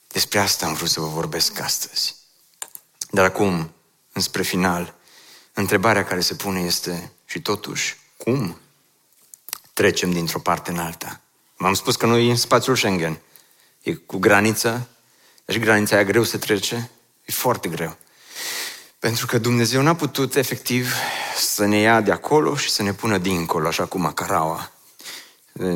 [0.07, 2.15] Despre asta am vrut să vă vorbesc astăzi.
[3.09, 3.73] Dar acum,
[4.11, 4.95] înspre final,
[5.53, 8.59] întrebarea care se pune este, și totuși, cum
[9.73, 11.21] trecem dintr-o parte în alta?
[11.57, 13.19] M-am spus că noi e în spațiul Schengen.
[13.81, 14.89] E cu graniță,
[15.45, 16.91] deci granița e greu să trece,
[17.25, 17.97] e foarte greu.
[19.05, 20.93] Pentru că Dumnezeu n-a putut efectiv
[21.37, 24.71] să ne ia de acolo și să ne pună dincolo, așa cum Acaraua.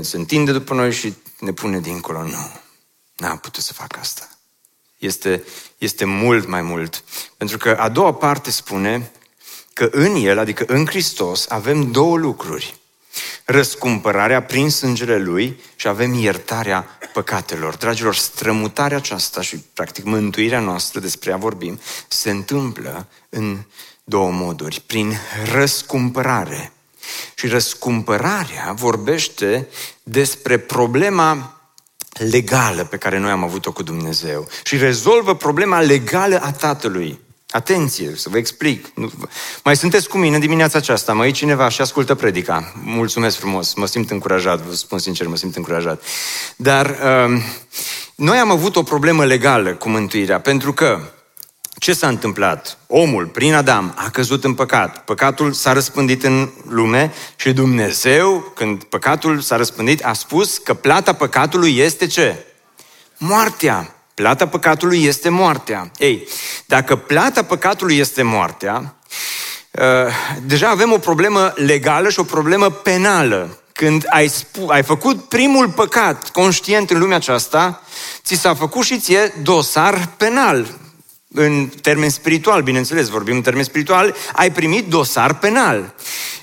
[0.01, 2.23] Se întinde după noi și ne pune dincolo.
[2.23, 2.51] Nu,
[3.17, 4.29] n-a putut să facă asta.
[4.97, 5.43] Este,
[5.77, 7.03] este mult mai mult.
[7.37, 9.11] Pentru că a doua parte spune
[9.73, 12.78] că în El, adică în Hristos, avem două lucruri.
[13.45, 17.75] Răscumpărarea prin sângele Lui și avem iertarea păcatelor.
[17.75, 23.57] Dragilor, strămutarea aceasta și, practic, mântuirea noastră, despre ea vorbim, se întâmplă în
[24.03, 24.83] două moduri.
[24.85, 25.17] Prin
[25.53, 26.71] răscumpărare.
[27.35, 29.67] Și răscumpărarea vorbește
[30.03, 31.59] despre problema
[32.13, 37.19] legală pe care noi am avut-o cu Dumnezeu și rezolvă problema legală a Tatălui.
[37.51, 38.85] Atenție, să vă explic.
[39.63, 42.73] Mai sunteți cu mine dimineața aceasta, mai e cineva și ascultă predica.
[42.83, 46.03] Mulțumesc frumos, mă simt încurajat, vă spun sincer, mă simt încurajat.
[46.55, 47.41] Dar uh,
[48.15, 50.99] noi am avut o problemă legală cu mântuirea, pentru că
[51.79, 52.77] ce s-a întâmplat?
[52.87, 55.03] Omul, prin Adam, a căzut în păcat.
[55.05, 61.13] Păcatul s-a răspândit în lume și Dumnezeu, când păcatul s-a răspândit, a spus că plata
[61.13, 62.45] păcatului este ce?
[63.17, 63.98] Moartea.
[64.19, 65.91] Plata păcatului este moartea.
[65.97, 66.27] Ei,
[66.65, 68.95] dacă plata păcatului este moartea,
[69.71, 69.83] uh,
[70.41, 73.59] deja avem o problemă legală și o problemă penală.
[73.73, 77.81] Când ai, spu- ai făcut primul păcat conștient în lumea aceasta,
[78.23, 80.67] ți s-a făcut și ție dosar penal.
[81.33, 85.93] În termen spiritual, bineînțeles, vorbim în termen spiritual, ai primit dosar penal.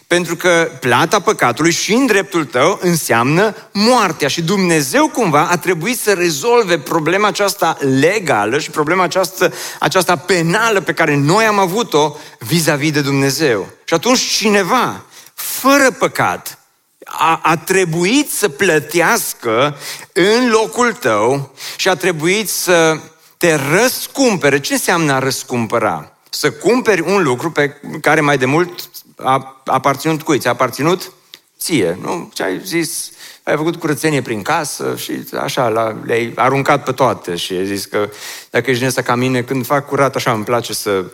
[0.06, 5.98] Pentru că plata păcatului și în dreptul tău înseamnă moartea și Dumnezeu cumva a trebuit
[5.98, 12.16] să rezolve problema aceasta legală și problema aceasta, aceasta penală pe care noi am avut-o
[12.38, 13.68] vis-a-vis de Dumnezeu.
[13.84, 16.58] Și atunci cineva, fără păcat,
[17.04, 19.76] a, a trebuit să plătească
[20.12, 23.00] în locul tău și a trebuit să
[23.36, 24.60] te răscumpere.
[24.60, 26.12] Ce înseamnă a răscumpăra?
[26.30, 30.38] Să cumperi un lucru pe care mai de mult a aparținut cui?
[30.38, 31.12] Ți-a aparținut
[31.58, 32.30] ție, nu?
[32.34, 33.10] Ce ai zis?
[33.42, 37.84] Ai făcut curățenie prin casă și așa, la, le-ai aruncat pe toate și ai zis
[37.84, 38.10] că
[38.50, 41.04] dacă ești din ca mine, când fac curat, așa îmi place să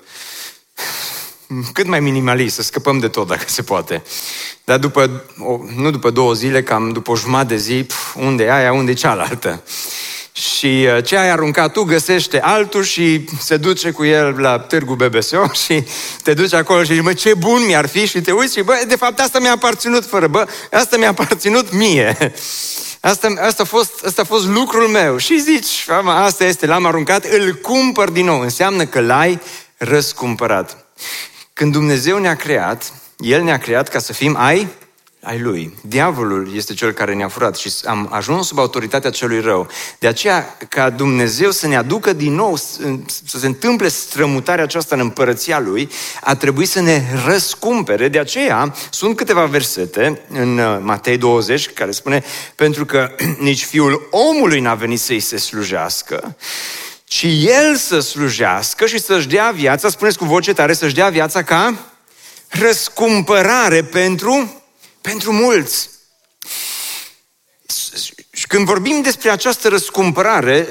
[1.73, 4.03] cât mai minimalist, să scăpăm de tot dacă se poate.
[4.65, 5.25] Dar după,
[5.77, 8.91] nu după două zile, cam după o jumătate de zi, pf, unde e aia, unde
[8.91, 9.63] e cealaltă?
[10.33, 14.95] Și uh, ce ai aruncat tu găsește altul și se duce cu el la târgu
[14.95, 15.85] BBSO și
[16.23, 18.85] te duci acolo și zici, mă, ce bun mi-ar fi și te uiți și, bă,
[18.89, 22.17] de fapt asta mi-a aparținut fără, bă, asta mi-a aparținut mie.
[23.05, 25.17] Asta, asta, a fost, asta a fost lucrul meu.
[25.17, 28.41] Și zici, asta este, l-am aruncat, îl cumpăr din nou.
[28.41, 29.41] Înseamnă că l-ai
[29.77, 30.87] răscumpărat.
[31.53, 34.69] Când Dumnezeu ne-a creat, El ne-a creat ca să fim ai
[35.25, 35.75] ai lui.
[35.81, 39.69] Diavolul este cel care ne-a furat și am ajuns sub autoritatea celui rău.
[39.99, 42.57] De aceea, ca Dumnezeu să ne aducă din nou,
[43.27, 48.09] să se întâmple strămutarea aceasta în împărăția lui, a trebuit să ne răscumpere.
[48.09, 54.09] De aceea, sunt câteva versete în uh, Matei 20 care spune, pentru că nici fiul
[54.11, 56.37] omului n-a venit să-i se slujească,
[57.05, 61.43] ci el să slujească și să-și dea viața, spuneți cu voce tare, să-și dea viața
[61.43, 61.75] ca
[62.49, 64.62] răscumpărare pentru
[65.03, 65.91] pentru mulți.
[68.33, 70.69] Și când vorbim despre această răscumpărare,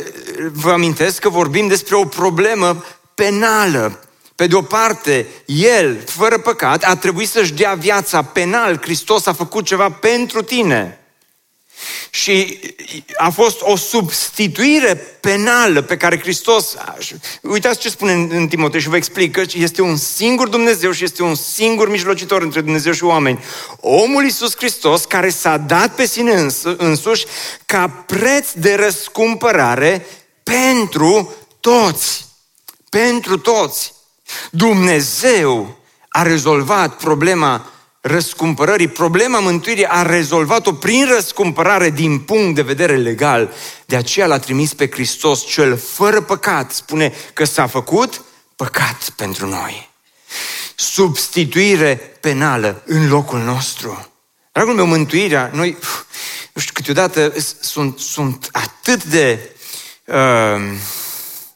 [0.52, 4.00] vă amintesc că vorbim despre o problemă penală.
[4.36, 8.82] Pe de o parte, El, fără păcat, a trebuit să-și dea viața penal.
[8.82, 11.01] Hristos a făcut ceva pentru tine.
[12.10, 12.60] Și
[13.18, 16.76] a fost o substituire penală pe care Hristos...
[17.42, 21.24] Uitați ce spune în Timotei și vă explic că este un singur Dumnezeu și este
[21.24, 23.44] un singur mijlocitor între Dumnezeu și oameni.
[23.80, 27.26] Omul Iisus Hristos care s-a dat pe sine îns- însuși
[27.66, 30.06] ca preț de răscumpărare
[30.44, 32.26] pentru toți.
[32.90, 33.94] Pentru toți.
[34.52, 35.78] Dumnezeu
[36.10, 43.54] a rezolvat problema răscumpărării, problema mântuirii a rezolvat-o prin răscumpărare din punct de vedere legal.
[43.86, 46.72] De aceea l-a trimis pe Hristos cel fără păcat.
[46.72, 48.24] Spune că s-a făcut
[48.56, 49.90] păcat pentru noi.
[50.76, 54.12] Substituire penală în locul nostru.
[54.52, 55.78] Dragul meu, mântuirea, noi,
[56.54, 59.56] nu știu, câteodată sunt, sunt atât de
[60.06, 60.62] uh,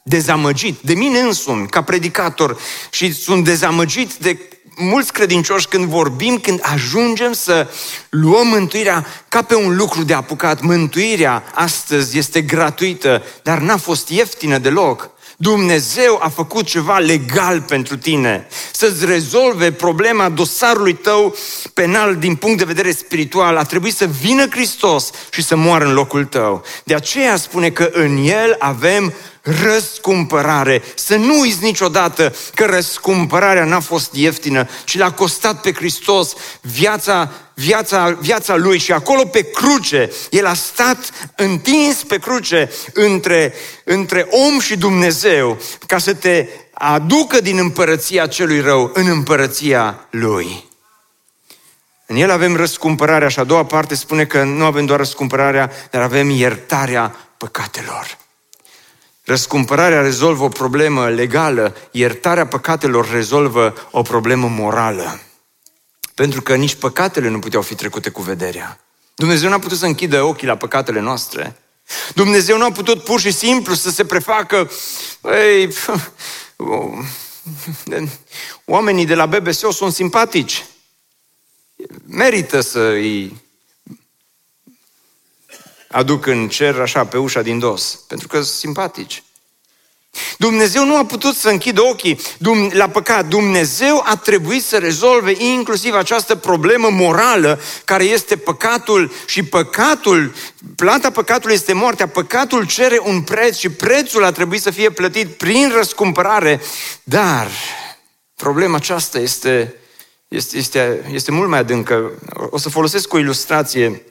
[0.02, 2.58] dezamăgit de mine însumi, ca predicator,
[2.90, 7.68] și sunt dezamăgit de mulți credincioși când vorbim, când ajungem să
[8.10, 10.60] luăm mântuirea ca pe un lucru de apucat.
[10.60, 15.10] Mântuirea astăzi este gratuită, dar n-a fost ieftină deloc.
[15.38, 21.36] Dumnezeu a făcut ceva legal pentru tine, să-ți rezolve problema dosarului tău
[21.74, 23.56] penal din punct de vedere spiritual.
[23.56, 26.62] A trebuit să vină Hristos și să moară în locul tău.
[26.84, 29.14] De aceea spune că în El avem
[29.46, 30.82] răscumpărare.
[30.94, 37.30] Să nu uiți niciodată că răscumpărarea n-a fost ieftină, ci l-a costat pe Hristos viața,
[37.54, 43.54] viața, viața Lui și acolo pe cruce, El a stat întins pe cruce între,
[43.84, 50.64] între om și Dumnezeu ca să te aducă din împărăția celui rău în împărăția Lui.
[52.06, 56.02] În el avem răscumpărarea și a doua parte spune că nu avem doar răscumpărarea, dar
[56.02, 58.18] avem iertarea păcatelor.
[59.26, 65.20] Răscumpărarea rezolvă o problemă legală, iertarea păcatelor rezolvă o problemă morală.
[66.14, 68.80] Pentru că nici păcatele nu puteau fi trecute cu vederea.
[69.14, 71.56] Dumnezeu n-a putut să închidă ochii la păcatele noastre.
[72.14, 74.70] Dumnezeu nu a putut pur și simplu să se prefacă,
[75.24, 75.74] ei,
[78.64, 80.64] oamenii de la BBSO sunt simpatici.
[82.06, 83.44] Merită să îi
[85.96, 89.22] aduc în cer așa pe ușa din dos, pentru că sunt simpatici.
[90.38, 92.20] Dumnezeu nu a putut să închidă ochii
[92.70, 93.26] la păcat.
[93.26, 100.34] Dumnezeu a trebuit să rezolve inclusiv această problemă morală care este păcatul și păcatul,
[100.76, 102.08] plata păcatului este moartea.
[102.08, 106.60] Păcatul cere un preț și prețul a trebuit să fie plătit prin răscumpărare.
[107.02, 107.50] Dar
[108.34, 109.74] problema aceasta este,
[110.28, 112.12] este, este, este mult mai adâncă.
[112.50, 114.02] O să folosesc o ilustrație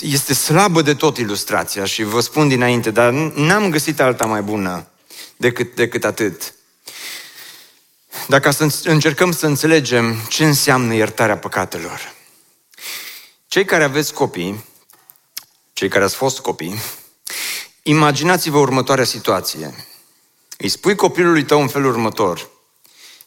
[0.00, 4.86] este slabă de tot ilustrația și vă spun dinainte, dar n-am găsit alta mai bună
[5.36, 6.54] decât, decât atât.
[8.28, 12.14] Dacă să încercăm să înțelegem ce înseamnă iertarea păcatelor.
[13.46, 14.64] Cei care aveți copii,
[15.72, 16.80] cei care ați fost copii,
[17.82, 19.86] imaginați-vă următoarea situație.
[20.58, 22.50] Îi spui copilului tău în felul următor.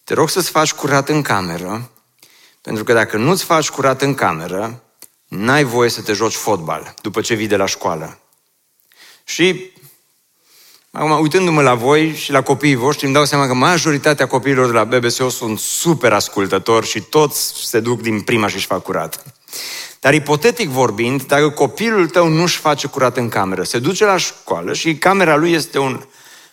[0.03, 1.91] Te rog să-ți faci curat în cameră,
[2.61, 4.84] pentru că dacă nu-ți faci curat în cameră,
[5.27, 8.19] n-ai voie să te joci fotbal după ce vii de la școală.
[9.23, 9.71] Și
[10.91, 14.71] acum, uitându-mă la voi și la copiii voștri, îmi dau seama că majoritatea copiilor de
[14.71, 19.23] la BBSO sunt super ascultători și toți se duc din prima și își fac curat.
[19.99, 24.73] Dar ipotetic vorbind, dacă copilul tău nu-și face curat în cameră, se duce la școală
[24.73, 26.05] și camera lui este un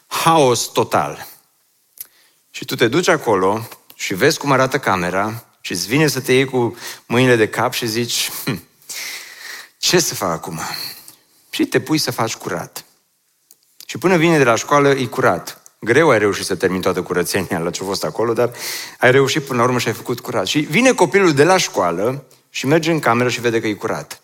[0.07, 1.27] haos total.
[2.51, 6.33] Și tu te duci acolo și vezi cum arată camera și îți vine să te
[6.33, 8.63] iei cu mâinile de cap și zici, hm,
[9.79, 10.61] ce să fac acum?
[11.51, 12.85] Și te pui să faci curat.
[13.87, 15.63] Și până vine de la școală, e curat.
[15.79, 18.51] Greu ai reușit să termini toată curățenia la ce a fost acolo, dar
[18.99, 20.47] ai reușit până la urmă și ai făcut curat.
[20.47, 24.21] Și vine copilul de la școală și merge în cameră și vede că e curat.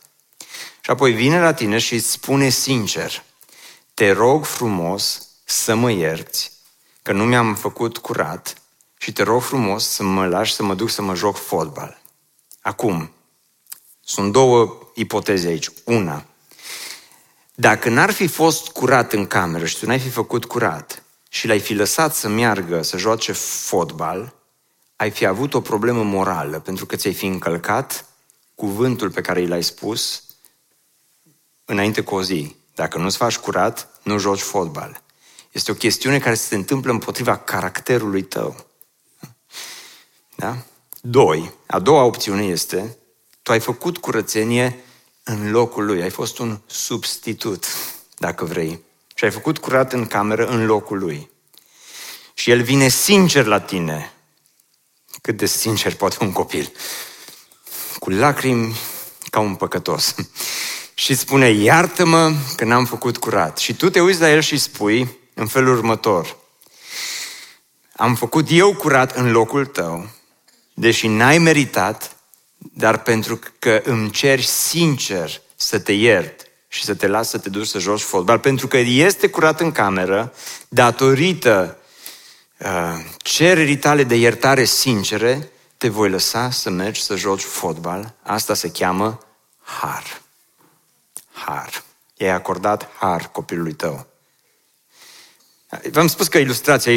[0.89, 3.23] Și Și apoi vine la tine și îți spune sincer,
[3.95, 6.53] te rog frumos să mă ierți,
[7.03, 8.55] că nu mi-am făcut curat
[8.99, 12.01] și te rog frumos să mă lași să mă duc să mă joc fotbal.
[12.61, 13.11] Acum,
[14.01, 15.71] sunt două ipoteze aici.
[15.85, 16.25] Una,
[17.55, 21.61] dacă n-ar fi fost curat în cameră și tu n-ai fi făcut curat și l-ai
[21.61, 24.35] fi lăsat să meargă să joace fotbal,
[24.97, 28.05] ai fi avut o problemă morală, pentru că ți-ai fi încălcat
[28.55, 30.23] cuvântul pe care i l-ai spus
[31.65, 32.57] înainte cu o zi.
[32.75, 35.03] Dacă nu-ți faci curat, nu joci fotbal.
[35.53, 38.67] Este o chestiune care se întâmplă împotriva caracterului tău.
[40.41, 40.57] Da?
[41.01, 42.97] Doi, a doua opțiune este,
[43.43, 44.85] tu ai făcut curățenie
[45.23, 47.67] în locul lui, ai fost un substitut,
[48.19, 48.81] dacă vrei.
[49.15, 51.31] Și ai făcut curat în cameră în locul lui.
[52.35, 54.13] Și el vine sincer la tine.
[55.23, 56.73] Cât de sincer poate un copil.
[57.99, 58.77] Cu lacrimi
[59.31, 60.15] ca un păcătos.
[60.95, 63.59] și spune, iartă-mă că n-am făcut curat.
[63.59, 66.37] Și tu te uiți la el și spui în felul următor.
[67.97, 70.09] Am făcut eu curat în locul tău,
[70.79, 72.17] deși n-ai meritat,
[72.57, 77.49] dar pentru că îmi ceri sincer să te iert și să te las să te
[77.49, 80.33] duci să joci fotbal, pentru că este curat în cameră,
[80.69, 81.79] datorită
[82.59, 88.15] uh, cererii tale de iertare sincere, te voi lăsa să mergi să joci fotbal.
[88.23, 89.19] Asta se cheamă
[89.63, 90.23] har.
[91.33, 91.83] Har.
[92.17, 94.07] I-ai acordat har copilului tău.
[95.91, 96.93] V-am spus că ilustrația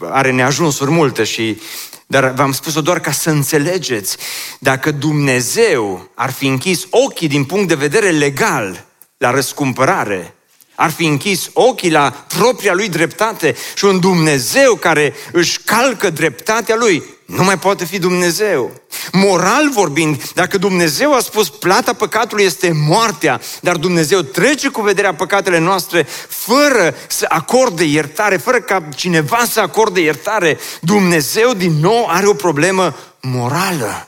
[0.00, 1.60] are neajunsuri multe și
[2.06, 4.16] dar v-am spus-o doar ca să înțelegeți.
[4.58, 8.84] Dacă Dumnezeu ar fi închis ochii din punct de vedere legal
[9.16, 10.34] la răscumpărare,
[10.80, 16.76] ar fi închis ochii la propria lui dreptate și un Dumnezeu care își calcă dreptatea
[16.76, 18.72] lui nu mai poate fi Dumnezeu.
[19.12, 25.14] Moral vorbind, dacă Dumnezeu a spus plata păcatului este moartea, dar Dumnezeu trece cu vederea
[25.14, 32.06] păcatele noastre fără să acorde iertare, fără ca cineva să acorde iertare, Dumnezeu din nou
[32.08, 34.07] are o problemă morală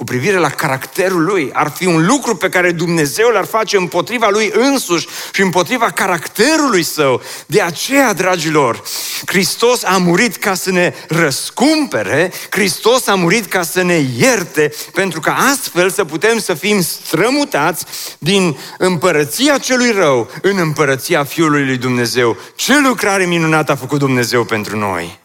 [0.00, 4.28] cu privire la caracterul lui, ar fi un lucru pe care Dumnezeu l-ar face împotriva
[4.28, 7.22] lui însuși și împotriva caracterului său.
[7.46, 8.82] De aceea, dragilor,
[9.26, 15.20] Hristos a murit ca să ne răscumpere, Hristos a murit ca să ne ierte, pentru
[15.20, 17.84] că astfel să putem să fim strămutați
[18.18, 22.36] din împărăția celui rău în împărăția Fiului lui Dumnezeu.
[22.54, 25.18] Ce lucrare minunată a făcut Dumnezeu pentru noi!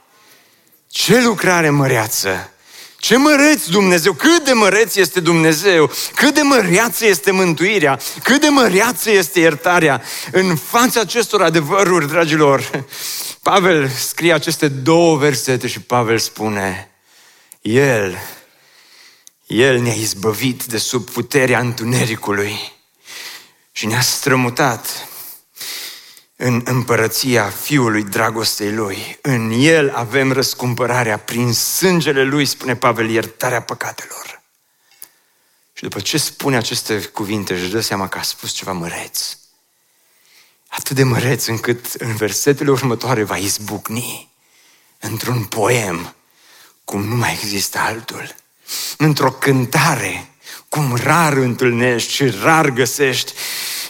[0.87, 2.49] Ce lucrare măreață!
[2.97, 8.47] Ce măreț Dumnezeu, cât de măreț este Dumnezeu, cât de măreață este mântuirea, cât de
[8.47, 10.01] măreață este iertarea.
[10.31, 12.85] În fața acestor adevăruri, dragilor,
[13.41, 16.91] Pavel scrie aceste două versete și Pavel spune,
[17.61, 18.17] El,
[19.47, 22.73] El ne-a izbăvit de sub puterea întunericului
[23.71, 25.07] și ne-a strămutat
[26.35, 29.17] în împărăția Fiului dragostei Lui.
[29.21, 34.41] În El avem răscumpărarea prin sângele Lui, spune Pavel, iertarea păcatelor.
[35.73, 39.37] Și după ce spune aceste cuvinte, își dă seama că a spus ceva măreț.
[40.67, 44.29] Atât de măreț încât în versetele următoare va izbucni
[44.99, 46.15] într-un poem
[46.83, 48.35] cum nu mai există altul,
[48.97, 50.29] într-o cântare
[50.69, 53.33] cum rar întâlnești și rar găsești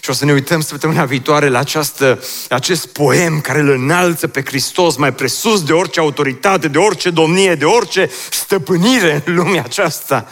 [0.06, 4.44] și o să ne uităm săptămâna viitoare la această, acest poem care îl înalță pe
[4.46, 10.30] Hristos mai presus de orice autoritate, de orice domnie, de orice stăpânire în lumea aceasta.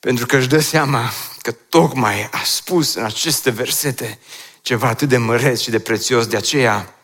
[0.00, 4.18] Pentru că își dă seama că tocmai a spus în aceste versete
[4.62, 6.26] ceva atât de măreț și de prețios.
[6.26, 6.94] De aceea,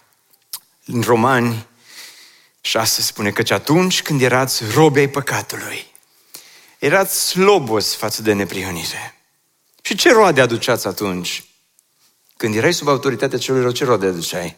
[0.85, 1.67] în Romani
[2.61, 5.87] 6 spune că atunci când erați robi ai păcatului,
[6.79, 9.16] erați slobos față de neprihănire.
[9.87, 11.45] Și ce roade aduceați atunci?
[12.37, 14.57] Când erai sub autoritatea celui rău, ce roade aduceai?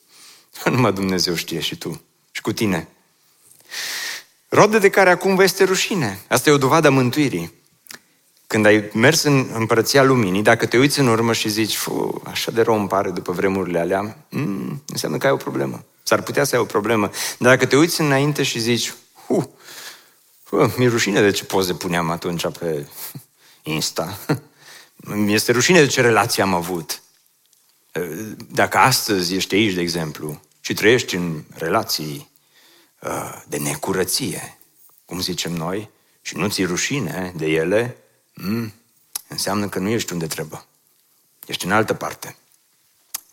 [0.64, 2.88] Numai Dumnezeu știe și tu și cu tine.
[4.48, 6.20] Roade de care acum vă este rușine.
[6.28, 7.52] Asta e o dovadă a mântuirii.
[8.46, 12.50] Când ai mers în împărăția luminii, dacă te uiți în urmă și zici, Fu, așa
[12.50, 15.84] de rău îmi pare după vremurile alea, mm, înseamnă că ai o problemă.
[16.02, 17.10] S-ar putea să ai o problemă.
[17.38, 18.94] Dar dacă te uiți înainte și zici,
[19.26, 19.56] hu,
[20.76, 22.86] mi-e rușine de ce poze puneam atunci pe
[23.62, 24.18] Insta.
[25.06, 27.02] Mi-este rușine de ce relație am avut.
[28.50, 32.30] Dacă astăzi ești aici, de exemplu, și trăiești în relații
[33.00, 34.58] uh, de necurăție,
[35.04, 35.90] cum zicem noi,
[36.22, 37.96] și nu ți rușine de ele,
[38.34, 38.72] mm,
[39.28, 40.64] înseamnă că nu ești unde trebuie.
[41.46, 42.36] Ești în altă parte.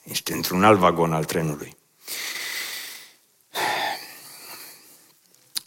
[0.04, 1.78] Ești într-un alt vagon al trenului.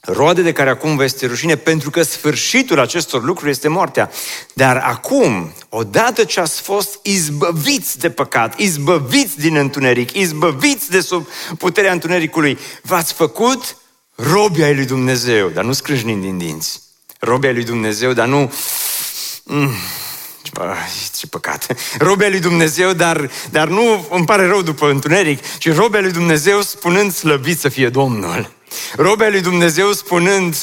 [0.05, 4.11] Roade de care acum vă este rușine, pentru că sfârșitul acestor lucruri este moartea.
[4.53, 11.27] Dar acum, odată ce ați fost izbăviți de păcat, izbăviți din întuneric, izbăviți de sub
[11.59, 13.77] puterea întunericului, v-ați făcut
[14.15, 16.83] robia lui Dumnezeu, dar nu scrâșnind din dinți.
[17.19, 18.53] Robia lui Dumnezeu, dar nu...
[19.45, 19.71] Mm.
[21.17, 21.75] Ce păcat.
[21.99, 26.63] Robia lui Dumnezeu, dar, dar nu îmi pare rău după întuneric, ci robia lui Dumnezeu
[26.63, 28.51] spunând slăvit să fie Domnul.
[28.97, 30.57] Robea lui Dumnezeu spunând,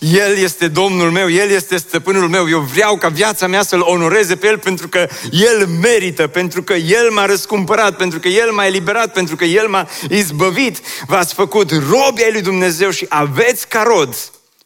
[0.00, 4.36] El este Domnul meu, El este stăpânul meu, eu vreau ca viața mea să-L onoreze
[4.36, 8.66] pe El pentru că El merită, pentru că El m-a răscumpărat, pentru că El m-a
[8.66, 10.78] eliberat, pentru că El m-a izbăvit.
[11.06, 14.16] V-ați făcut robia lui Dumnezeu și aveți ca rod,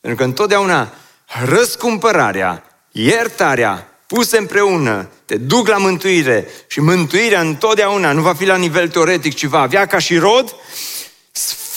[0.00, 0.92] pentru că întotdeauna
[1.44, 8.56] răscumpărarea, iertarea, puse împreună, te duc la mântuire și mântuirea întotdeauna nu va fi la
[8.56, 10.54] nivel teoretic, ci va avea ca și rod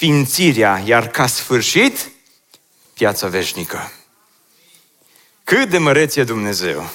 [0.01, 2.11] sfințirea, iar ca sfârșit,
[2.95, 3.91] viața veșnică.
[5.43, 6.89] Cât de măreț e Dumnezeu!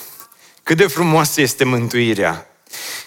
[0.63, 2.47] Cât de frumoasă este mântuirea!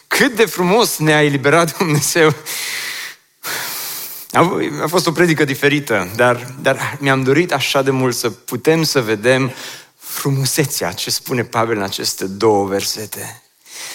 [0.07, 2.35] Cât de frumos ne-a eliberat Dumnezeu!
[4.31, 8.83] A, a fost o predică diferită, dar, dar mi-am dorit așa de mult să putem
[8.83, 9.53] să vedem
[9.97, 13.43] frumusețea ce spune Pavel în aceste două versete.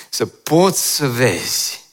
[0.08, 1.83] Să poți să vezi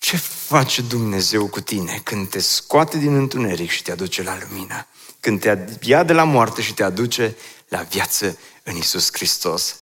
[0.00, 4.86] ce face Dumnezeu cu tine când te scoate din întuneric și te aduce la lumină?
[5.20, 7.36] Când te ia de la moarte și te aduce
[7.68, 9.78] la viață în Isus Hristos.